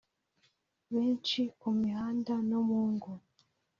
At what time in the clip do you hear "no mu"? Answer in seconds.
2.49-2.81